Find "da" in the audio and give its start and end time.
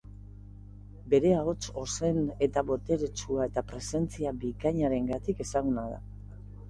5.93-6.01